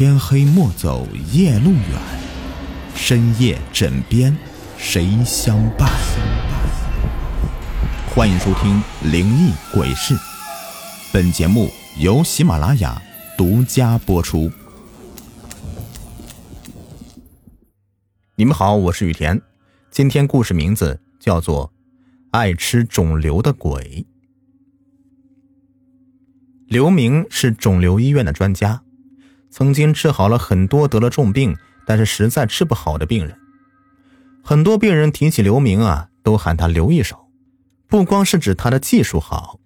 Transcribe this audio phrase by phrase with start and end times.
[0.00, 2.00] 天黑莫走夜路远，
[2.94, 4.34] 深夜枕边
[4.78, 5.90] 谁相伴？
[8.08, 8.82] 欢迎收听
[9.12, 10.14] 《灵异鬼事》，
[11.12, 11.68] 本节目
[11.98, 12.98] 由喜马拉雅
[13.36, 14.50] 独家播出。
[18.36, 19.38] 你们好，我是雨田，
[19.90, 21.66] 今天故事名字叫做
[22.30, 23.82] 《爱吃肿瘤的鬼》。
[26.68, 28.82] 刘明是肿瘤医院的专家。
[29.50, 33.36] 曾经治好了很多得了重病但是实在治不好的病人，
[34.42, 37.28] 很多病人提起刘明啊，都喊他刘一手，
[37.88, 39.58] 不光是指他的技术好，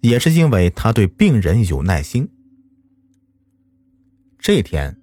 [0.00, 2.28] 也是因为他对病人有耐心。
[4.38, 4.96] 这天，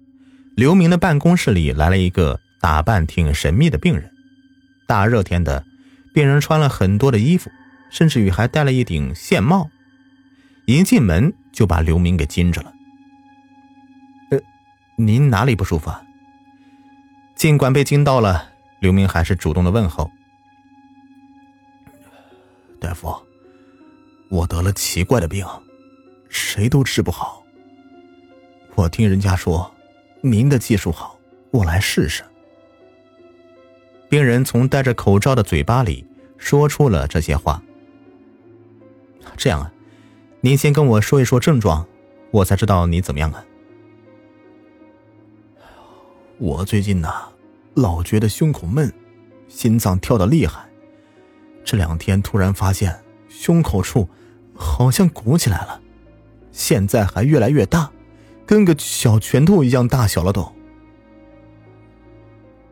[0.56, 4.10] 刘明的办公室里来了一个打扮挺神秘的病人，
[4.86, 5.64] 大热天的，
[6.14, 7.50] 病人穿了很多的衣服，
[7.90, 9.68] 甚至于还戴了一顶线帽，
[10.64, 12.72] 一进门就把刘明给惊着了。
[15.04, 15.90] 您哪里不舒服？
[15.90, 16.00] 啊？
[17.34, 20.08] 尽管被惊到了，刘明还是主动的问候
[22.78, 23.12] ：“大夫，
[24.30, 25.44] 我得了奇怪的病，
[26.28, 27.42] 谁都治不好。
[28.76, 29.74] 我听人家说，
[30.20, 31.18] 您的技术好，
[31.50, 32.22] 我来试试。”
[34.08, 36.06] 病人从戴着口罩的嘴巴里
[36.38, 37.60] 说出了这些话。
[39.36, 39.72] 这样啊，
[40.42, 41.88] 您先跟我说一说症状，
[42.30, 43.44] 我才知道你怎么样啊。
[46.38, 47.28] 我最近呐，
[47.74, 48.92] 老觉得胸口闷，
[49.48, 50.68] 心脏跳的厉害。
[51.64, 54.08] 这两天突然发现胸口处
[54.54, 55.80] 好像鼓起来了，
[56.50, 57.90] 现在还越来越大，
[58.44, 60.52] 跟个小拳头一样大小了都。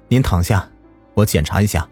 [0.08, 0.68] 您躺下，
[1.14, 1.88] 我检查一下。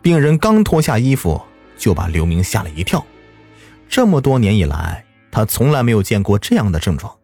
[0.00, 1.42] 病人刚脱下衣服，
[1.76, 3.04] 就把刘明吓了一跳。
[3.86, 7.14] 这么多年以来，他从来没有见过这样的症状，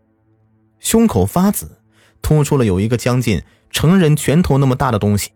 [0.78, 1.78] 胸口发紫。
[2.22, 5.32] 突出了有一个将近成人拳头那么大的东西，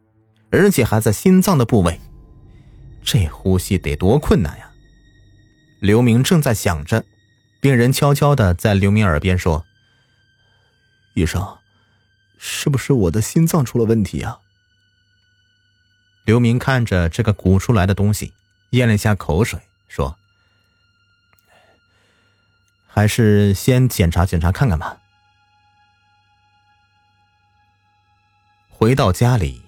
[0.50, 2.00] 而且还在心脏的部位，
[3.02, 4.70] 这呼吸得多困难呀！
[5.80, 7.04] 刘明正在想着，
[7.60, 9.64] 病人悄悄的在刘明耳边说
[11.14, 11.58] ：“医生，
[12.38, 14.38] 是不是我的心脏出了问题啊？”
[16.26, 18.34] 刘明看着这个鼓出来的东西，
[18.70, 19.58] 咽了下口水，
[19.88, 20.16] 说
[22.86, 24.98] ：“还是先检查检查看看吧。”
[28.80, 29.60] 回到家里，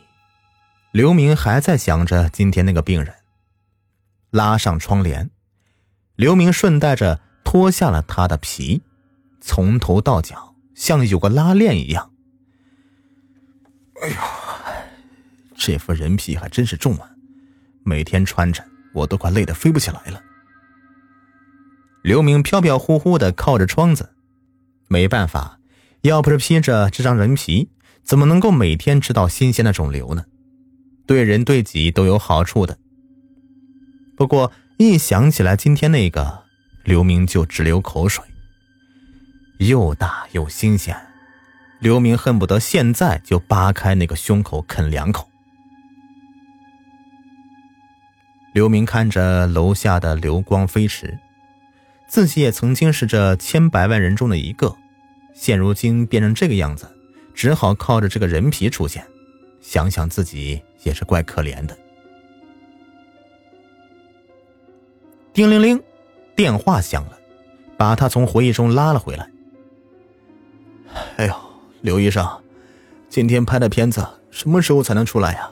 [0.91, 3.15] 刘明还在想着今天那个病人。
[4.31, 5.29] 拉上窗帘，
[6.17, 8.81] 刘明顺带着脱下了他的皮，
[9.39, 12.11] 从头到脚像有个拉链一样。
[14.01, 14.17] 哎呦，
[15.59, 17.11] 这副人皮还真是重啊！
[17.85, 20.23] 每天穿着，我都快累得飞不起来了。
[22.03, 24.15] 刘明飘飘忽忽的靠着窗子，
[24.89, 25.61] 没办法，
[26.01, 27.69] 要不是披着这张人皮。
[28.05, 30.25] 怎么能够每天吃到新鲜的肿瘤呢？
[31.07, 32.79] 对人对己都有好处的。
[34.17, 36.45] 不过一想起来今天那个，
[36.85, 38.25] 刘明就直流口水。
[39.59, 40.97] 又大又新鲜，
[41.81, 45.29] 刘明恨不得现在就扒开那个胸口啃两口。
[48.53, 51.19] 刘明看着楼下的流光飞驰，
[52.09, 54.77] 自己也曾经是这千百万人中的一个，
[55.35, 56.89] 现如今变成这个样子。
[57.35, 59.05] 只好靠着这个人皮出现，
[59.61, 61.77] 想想自己也是怪可怜的。
[65.33, 65.83] 叮铃铃，
[66.37, 67.19] 电话响了，
[67.77, 69.31] 把他从回忆中拉了回来。
[71.17, 71.35] 哎呦，
[71.81, 72.27] 刘医生，
[73.09, 75.51] 今天拍的片子什么时候才能出来呀？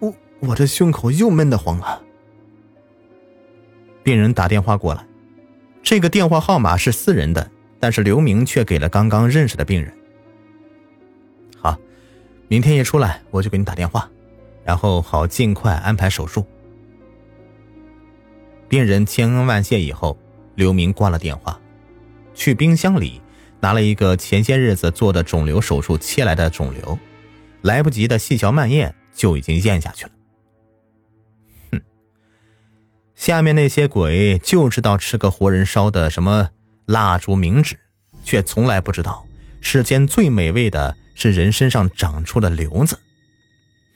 [0.00, 2.02] 我我这胸口又闷得慌了！
[4.02, 5.06] 病人打电话过来，
[5.82, 7.50] 这个电话号码是私人的，
[7.80, 9.92] 但是刘明却给了刚刚认识的病人。
[12.48, 14.08] 明天一出来，我就给你打电话，
[14.64, 16.46] 然后好尽快安排手术。
[18.68, 20.16] 病人千恩万谢以后，
[20.54, 21.60] 刘明挂了电话，
[22.34, 23.20] 去冰箱里
[23.60, 26.96] 拿了一个前些日子做的肿瘤手术切来的肿瘤，
[27.62, 30.12] 来不及的细嚼慢咽就已经咽下去了。
[31.72, 31.80] 哼，
[33.16, 36.50] 下面那些鬼就知道吃个活人烧的什么
[36.86, 37.76] 蜡烛冥纸，
[38.22, 39.26] 却从来不知道
[39.60, 40.96] 世间最美味的。
[41.16, 43.00] 是人身上长出了瘤子，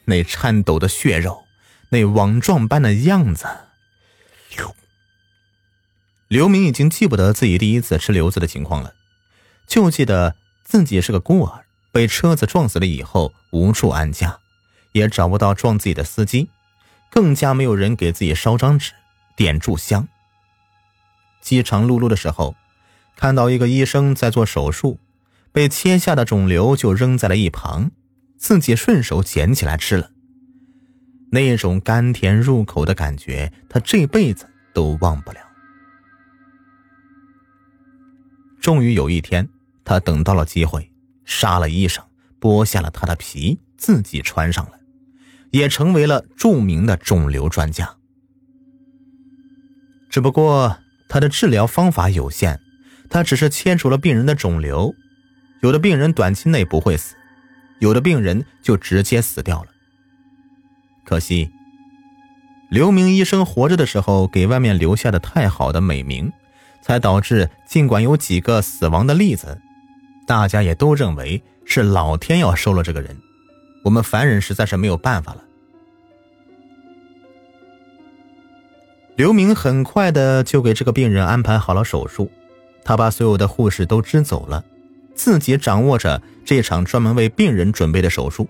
[0.07, 1.45] 那颤抖的血肉，
[1.91, 3.47] 那网状般的样子。
[4.57, 4.75] 刘
[6.27, 8.95] 刘明已经记不得自己第一次吃瘤子的情况了，
[9.67, 10.35] 就记得
[10.65, 14.39] 自己是个孤儿，被车子撞死了以后无处安家，
[14.93, 16.49] 也找不到撞自己的司机，
[17.11, 18.93] 更加没有人给自己烧张纸、
[19.37, 20.09] 点炷香。
[21.43, 22.57] 饥肠辘辘的时候，
[23.15, 24.99] 看到一个医生在做手术。
[25.53, 27.91] 被切下的肿瘤就扔在了一旁，
[28.37, 30.11] 自己顺手捡起来吃了。
[31.33, 35.41] 那种甘甜入口的感觉，他这辈子都忘不了。
[38.61, 39.49] 终于有一天，
[39.85, 40.91] 他等到了机会，
[41.25, 42.05] 杀了医生，
[42.41, 44.73] 剥下了他的皮，自己穿上了，
[45.51, 47.97] 也成为了著名的肿瘤专家。
[50.11, 50.77] 只不过
[51.09, 52.61] 他的治疗方法有限，
[53.09, 54.95] 他只是切除了病人的肿瘤，
[55.61, 57.15] 有的病人短期内不会死，
[57.79, 59.69] 有的病人就直接死掉了。
[61.05, 61.51] 可惜，
[62.71, 66.33] 刘明医生活着的时候给外面留下的太好的美名，
[66.81, 69.61] 才导致尽管有几个死亡的例子，
[70.27, 73.17] 大家也都认为是老天要收了这个人，
[73.85, 75.45] 我们凡人实在是没有办法了。
[79.17, 82.31] 刘明很快的就给这个病人安排好了手术，
[82.83, 84.65] 他把所有的护士都支走了，
[85.21, 88.49] 自己掌握着这场专门为病人准备的手术。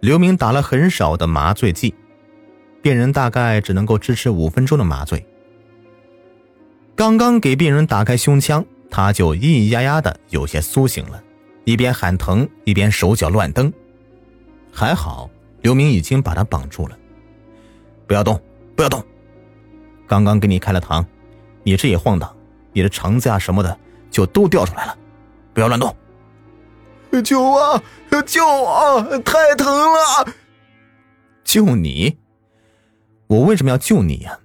[0.00, 1.94] 刘明打了很少的麻醉剂，
[2.80, 5.22] 病人大概只能够支持五分钟的麻醉。
[6.96, 11.22] 刚刚给病人打开胸腔，他就咿咿呀呀的有些苏醒了，
[11.64, 13.70] 一边喊疼一边手脚乱蹬。
[14.72, 15.28] 还好
[15.60, 16.96] 刘明已经把他绑住了，
[18.06, 18.40] 不要动，
[18.74, 19.04] 不要动。
[20.06, 21.04] 刚刚给你开了膛，
[21.64, 22.34] 你这一晃荡，
[22.72, 23.78] 你的肠子啊什么的
[24.10, 24.96] 就都掉出来了，
[25.54, 25.94] 不要乱动。
[27.22, 27.82] 救我！
[28.26, 29.18] 救我！
[29.24, 30.34] 太疼了！
[31.44, 32.18] 救你？
[33.28, 34.38] 我为什么要救你呀？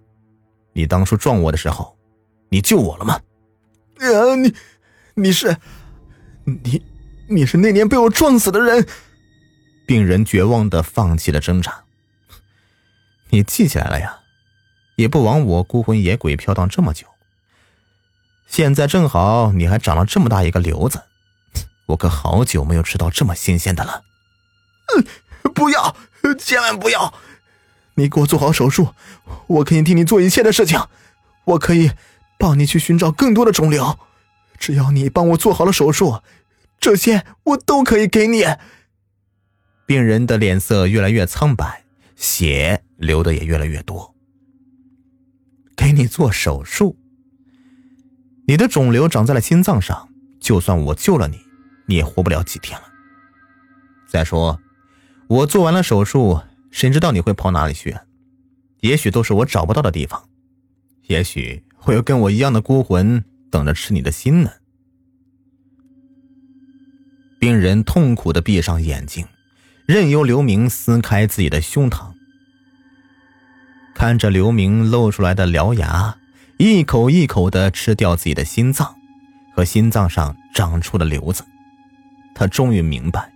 [0.74, 1.98] 你当初撞我的时候，
[2.50, 3.20] 你救我了吗？
[3.98, 4.54] 啊，你，
[5.16, 5.58] 你是，
[6.46, 6.86] 你，
[7.28, 8.86] 你是那年被我撞死的人。
[9.88, 11.84] 病人绝望的放弃了挣扎。
[13.32, 14.20] 你记起来了呀？
[14.96, 17.08] 也不枉我孤魂野鬼飘荡这么久。
[18.50, 21.04] 现在正好你还长了这么大一个瘤子。
[21.86, 24.04] 我可好久没有吃到这么新鲜的了。
[24.96, 25.96] 嗯，不要，
[26.38, 27.14] 千万不要！
[27.96, 28.94] 你给我做好手术，
[29.48, 30.80] 我可以替你做一切的事情。
[31.46, 31.92] 我可以
[32.38, 33.98] 帮你去寻找更多的肿瘤，
[34.58, 36.22] 只要你帮我做好了手术，
[36.80, 38.46] 这些我都可以给你。
[39.86, 41.84] 病人的脸色越来越苍白，
[42.16, 44.16] 血流的也越来越多。
[45.76, 46.98] 给你做手术？
[48.50, 50.10] 你的肿瘤长在了心脏上，
[50.40, 51.40] 就算我救了你。
[51.86, 52.88] 你也活不了几天了。
[54.08, 54.60] 再说，
[55.28, 56.42] 我做完了手术，
[56.72, 57.96] 谁知道你会跑哪里去？
[58.80, 60.28] 也许都是我找不到的地方，
[61.04, 64.50] 也许会有跟我一样的孤魂等着吃你的心呢。
[67.40, 69.28] 病人痛苦的闭上眼睛，
[69.86, 72.14] 任由刘明撕开自己的胸膛，
[73.94, 76.18] 看着刘明露出来的獠牙，
[76.62, 78.94] 一口一口的吃掉自己的心脏
[79.56, 81.42] 和心脏上长出的瘤子。
[82.36, 83.32] 他终于明白，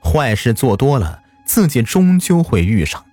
[0.00, 3.04] 坏事做多了，自己终究会遇上。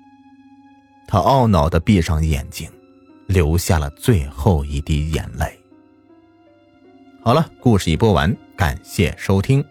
[1.07, 2.69] 他懊恼的闭上眼睛，
[3.25, 5.59] 流下了最后一滴眼泪。
[7.23, 9.65] 好了，故事已播完，感谢收听。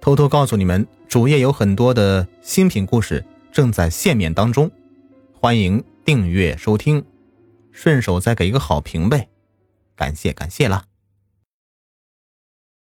[0.00, 4.68] 偷偷告诉你们，主页有很多的新品故事正在限免当中，
[5.38, 7.04] 欢迎订阅收听，
[7.72, 9.28] 顺手再给一个好评呗，
[9.96, 10.89] 感谢感谢啦。